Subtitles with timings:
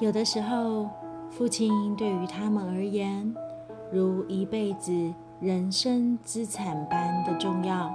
[0.00, 0.88] 有的时候，
[1.30, 3.34] 父亲对于他们而言，
[3.92, 4.90] 如一辈子
[5.40, 7.94] 人生资产般的重要。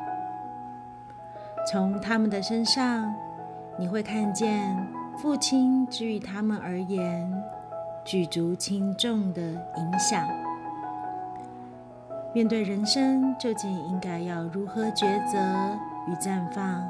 [1.71, 3.12] 从他们的身上，
[3.76, 4.78] 你会看见
[5.17, 7.44] 父亲之于他们而言
[8.06, 10.24] 举足轻重的影响。
[12.35, 15.40] 面对人生，究竟应该要如何抉择
[16.08, 16.88] 与绽放？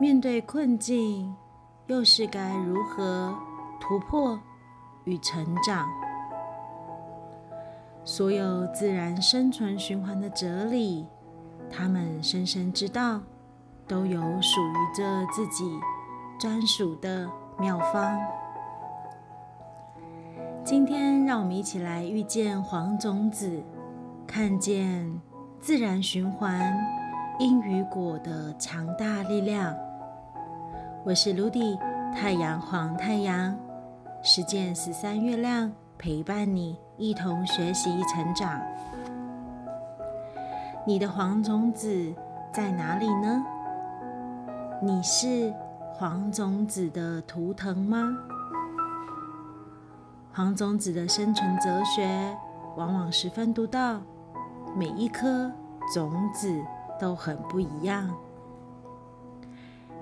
[0.00, 1.32] 面对困境，
[1.86, 3.32] 又是该如何
[3.82, 4.38] 突破
[5.02, 5.88] 与成长？
[8.04, 11.04] 所有自然生存循环的哲理。
[11.68, 13.20] 他们深深知道，
[13.88, 15.64] 都有属于这自己
[16.38, 18.16] 专属的妙方。
[20.64, 23.64] 今天，让我们一起来遇见黄种子，
[24.28, 25.20] 看见
[25.60, 26.72] 自然循环
[27.40, 29.74] 因与果的强大力量。
[31.04, 31.76] 我是卢迪，
[32.14, 33.58] 太阳黄太阳，
[34.24, 38.62] 实践十三月亮，陪伴你一同学习成长。
[40.86, 42.14] 你的黄种子
[42.52, 43.44] 在哪里呢？
[44.80, 45.52] 你是
[45.92, 48.16] 黄种子的图腾吗？
[50.32, 52.32] 黄种子的生存哲学
[52.76, 54.00] 往往十分独到，
[54.76, 55.50] 每一颗
[55.92, 56.48] 种子
[56.96, 58.08] 都很不一样。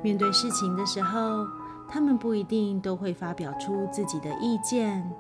[0.03, 1.47] 面对事情的时候，
[1.91, 5.11] 他们不一定都会发表出自己的意见，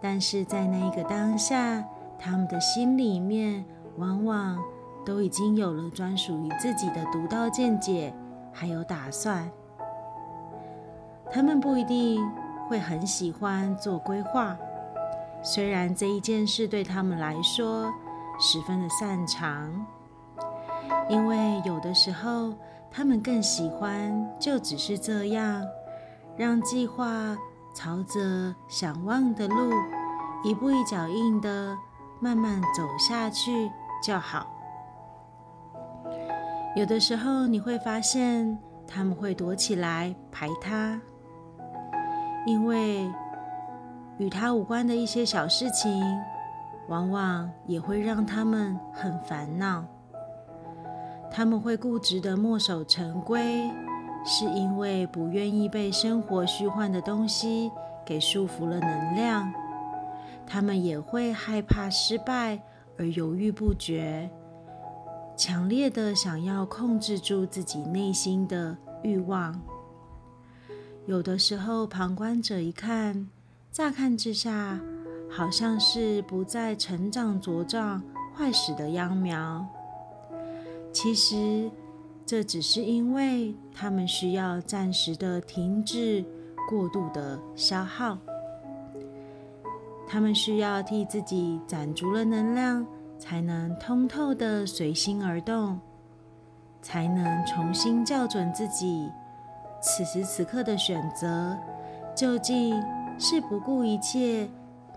[0.00, 1.84] 但是在那一个当下，
[2.18, 3.64] 他们的心里面
[3.98, 4.58] 往往。
[5.06, 8.12] 都已经有了专属于自己的独到见解，
[8.52, 9.50] 还有打算。
[11.32, 12.20] 他们不一定
[12.68, 14.54] 会很喜欢做规划，
[15.42, 17.90] 虽然这一件事对他们来说
[18.38, 19.86] 十分的擅长，
[21.08, 22.52] 因为有的时候
[22.90, 25.64] 他们更喜欢就只是这样，
[26.38, 27.36] 让计划
[27.74, 29.72] 朝着想望的路
[30.44, 31.76] 一步一脚印的
[32.20, 33.68] 慢慢走下去
[34.00, 34.46] 就好。
[36.76, 38.56] 有的时候你会发现，
[38.86, 41.00] 他们会躲起来排他，
[42.46, 43.10] 因为
[44.18, 46.00] 与他无关的一些小事情，
[46.88, 49.84] 往往也会让他们很烦恼。
[51.32, 53.68] 他们会固执的墨守成规，
[54.24, 57.70] 是因为不愿意被生活虚幻的东西
[58.04, 59.52] 给束缚了能量。
[60.46, 62.60] 他们也会害怕失败
[62.98, 64.30] 而犹豫不决。
[65.36, 69.60] 强烈的想要控制住自己内心的欲望，
[71.06, 73.28] 有的时候旁观者一看，
[73.70, 74.80] 乍看之下
[75.30, 78.02] 好像是不再成长茁壮、
[78.36, 79.64] 坏死的秧苗。
[80.92, 81.70] 其实
[82.28, 86.22] 这只是因为他们需要暂时的停滞
[86.68, 88.18] 过度的消耗，
[90.06, 92.86] 他们需要替自己攒足了能量。
[93.18, 95.76] 才能通透的随心而动，
[96.80, 99.10] 才能重新校准自己
[99.82, 101.58] 此时此刻的选择，
[102.14, 102.80] 究竟
[103.18, 104.48] 是不顾一切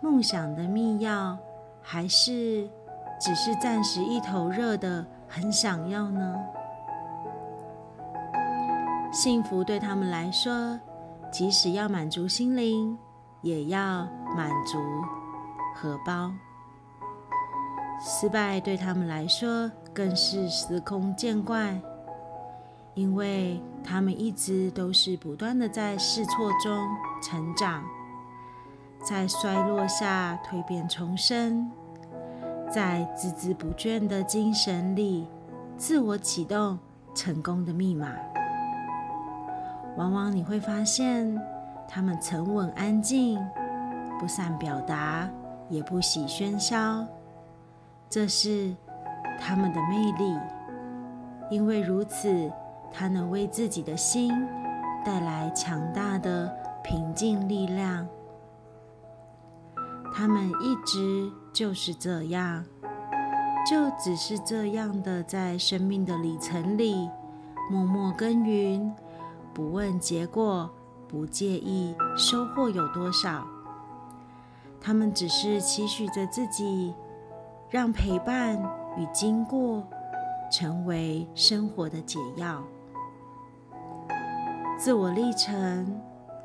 [0.03, 1.36] 梦想的密钥，
[1.81, 2.69] 还是
[3.19, 6.36] 只是暂时一头热的很想要呢？
[9.11, 10.79] 幸福对他们来说，
[11.31, 12.97] 即使要满足心灵，
[13.41, 14.79] 也要满足
[15.75, 16.31] 荷包。
[18.00, 21.79] 失败对他们来说更是司空见惯，
[22.95, 26.88] 因为他们一直都是不断的在试错中
[27.21, 27.83] 成长，
[29.03, 31.69] 在衰落下蜕变重生，
[32.71, 35.27] 在孜孜不倦的精神里
[35.77, 36.79] 自我启动
[37.13, 38.07] 成功的密码。
[39.97, 41.40] 往往你会发现，
[41.88, 43.40] 他们沉稳安静，
[44.19, 45.29] 不善表达，
[45.69, 47.06] 也不喜喧嚣。
[48.09, 48.75] 这是
[49.40, 50.38] 他们的魅力，
[51.50, 52.51] 因为如此，
[52.91, 54.47] 他能为自己的心
[55.03, 58.07] 带来强大的平静力量。
[60.13, 62.65] 他们一直就是这样，
[63.69, 67.10] 就只是这样的在生命的里程里
[67.69, 68.94] 默默耕耘，
[69.53, 70.69] 不问结果，
[71.07, 73.45] 不介意收获有多少。
[74.80, 76.94] 他们只是期许着自己。
[77.71, 78.62] 让陪伴
[78.98, 79.81] 与经过
[80.51, 82.62] 成为生活的解药。
[84.77, 85.98] 自我历程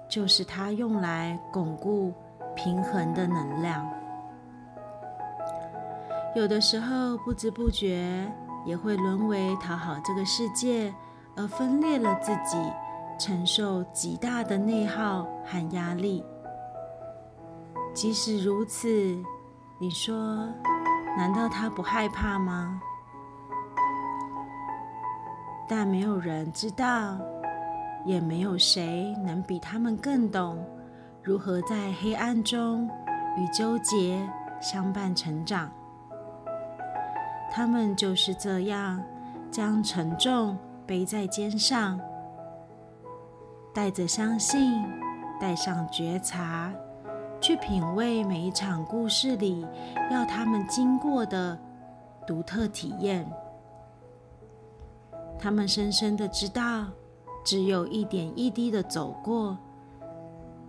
[0.09, 2.15] 就是它用来巩固
[2.55, 3.85] 平衡的能量。
[6.37, 8.33] 有的时候不知不觉
[8.65, 10.95] 也会沦为讨好这个世界，
[11.35, 12.57] 而分裂了自己，
[13.19, 16.25] 承受极大的内耗和压力。
[17.95, 18.89] 即使如此，
[19.79, 20.17] 你说，
[21.17, 22.81] 难道他不害怕吗？
[25.69, 27.19] 但没有人知道，
[28.05, 30.65] 也没有谁能比他们更懂
[31.23, 32.89] 如何在黑暗中
[33.37, 34.29] 与纠结
[34.61, 35.71] 相伴成长。
[37.51, 39.03] 他们就是这样
[39.51, 41.99] 将沉重背在肩上，
[43.77, 44.83] 带着相信，
[45.39, 46.73] 带上觉察，
[47.43, 49.67] 去品味每一场故事里
[50.11, 51.61] 要他们经过的
[52.27, 53.31] 独特体验。
[55.39, 56.87] 他们深深的知道，
[57.45, 59.59] 只有一点一滴的走过，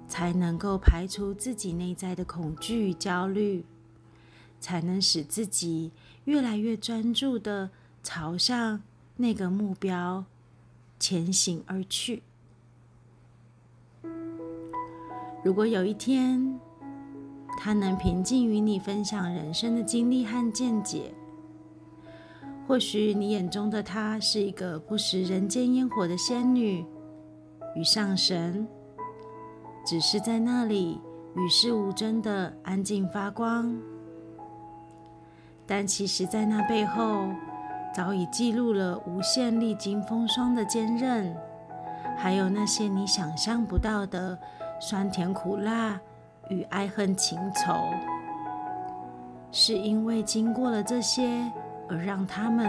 [0.05, 3.65] 才能够排除自己内在的恐惧与焦虑，
[4.59, 5.93] 才能使自己
[6.25, 7.69] 越来越专注的
[8.03, 8.81] 朝向
[9.15, 10.25] 那个目标
[10.99, 12.23] 前行而去。
[15.47, 16.59] 如果有一天，
[17.57, 21.13] 他能平静与你分享人生的经历和见解。
[22.67, 26.85] 或许你眼中的她是一个不食人间烟火的仙女
[27.77, 28.67] 与上神，
[29.85, 30.99] 只是在那里
[31.37, 33.73] 与世无争的安静发光。
[35.65, 37.29] 但其实，在那背后，
[37.95, 41.33] 早已记录了无限历经风霜的坚韧，
[42.17, 44.37] 还有那些你想象不到的
[44.79, 45.99] 酸甜苦辣
[46.49, 47.73] 与爱恨情仇。
[49.51, 51.51] 是因为经过了这些。
[51.89, 52.67] 而让他们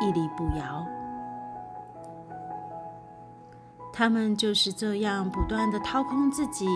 [0.00, 0.86] 屹立不摇。
[3.92, 6.66] 他们就是这样不断的掏空自己，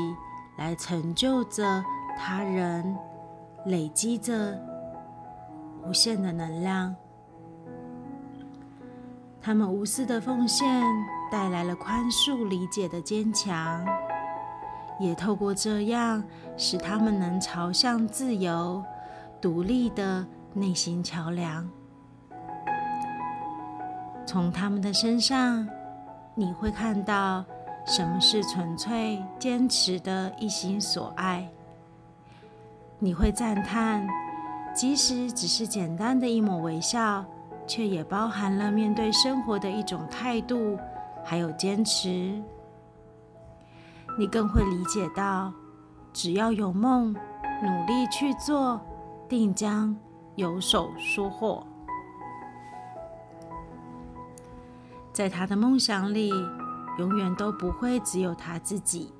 [0.56, 1.82] 来成就着
[2.16, 2.96] 他人，
[3.64, 4.56] 累积着
[5.82, 6.94] 无限的能量。
[9.40, 10.84] 他们无私的奉献，
[11.30, 13.82] 带来了宽恕、理解的坚强，
[14.98, 16.22] 也透过这样，
[16.56, 18.82] 使他们能朝向自由、
[19.40, 21.68] 独立的内心桥梁。
[24.26, 25.66] 从他们的身上，
[26.34, 27.44] 你会看到
[27.86, 31.48] 什么是纯粹坚持的一心所爱。
[32.98, 34.06] 你会赞叹，
[34.74, 37.24] 即使只是简单的一抹微笑，
[37.66, 40.76] 却也包含了面对生活的一种态度，
[41.24, 42.42] 还有坚持。
[44.18, 45.52] 你更会理解到，
[46.12, 47.14] 只要有梦，
[47.62, 48.80] 努力去做，
[49.28, 49.96] 定将
[50.34, 51.64] 有所收获。
[55.12, 56.32] 在他的梦想里，
[56.98, 59.12] 永远都不会只有他自己，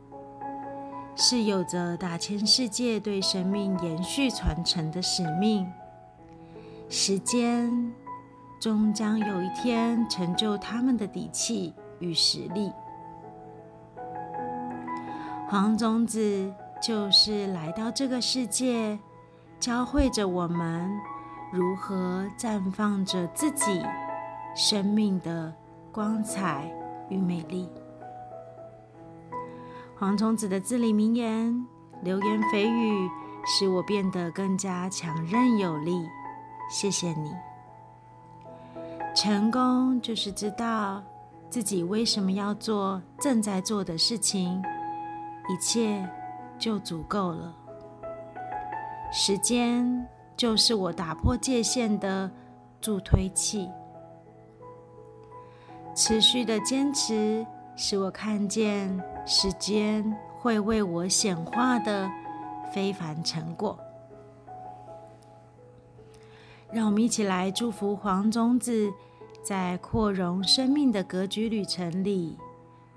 [1.15, 5.65] 是有着大千世界对生命延续传承的使命。
[6.89, 7.93] 时间
[8.61, 12.73] 终将有一天成就他们的底气与实力。
[15.51, 18.99] 黄种子就是来到这个世界，
[19.59, 20.91] 教会着我们
[21.51, 23.83] 如何绽放着自己
[24.55, 25.53] 生命的。
[25.91, 26.71] 光彩
[27.09, 27.69] 与美丽。
[29.97, 31.67] 黄种子的至理名言、
[32.03, 33.11] 流言蜚语，
[33.45, 36.07] 使我变得更加强韧有力。
[36.71, 37.35] 谢谢你。
[39.17, 41.03] 成功就是知道
[41.51, 44.63] 自己为什么要做正在做的事情，
[45.49, 46.09] 一切
[46.59, 47.55] 就足够了。
[49.11, 50.07] 时间
[50.37, 52.31] 就是我打破界限的
[52.81, 53.69] 助推器。
[55.95, 57.45] 持续的坚持，
[57.75, 62.09] 使我看见时间会为我显化的
[62.73, 63.77] 非凡成果。
[66.71, 68.93] 让我们一起来祝福黄种子，
[69.43, 72.37] 在扩容生命的格局旅程里，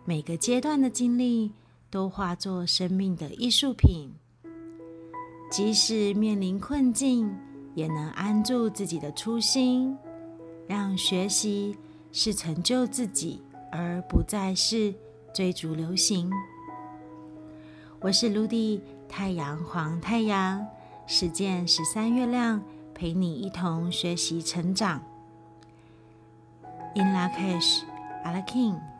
[0.03, 1.53] 每个阶段的经历
[1.91, 4.09] 都化作生命的艺术品。
[5.51, 7.31] 即使面临困境，
[7.75, 9.95] 也能安住自己的初心，
[10.67, 11.77] 让学习。
[12.13, 14.93] 是成就自己，而不再是
[15.33, 16.29] 追逐流行。
[18.01, 20.67] 我是卢迪，太阳黄太阳，
[21.07, 22.61] 实践十三月亮，
[22.93, 25.01] 陪你一同学习成长。
[26.95, 27.83] In Lakesh,
[28.25, 28.90] a l a King。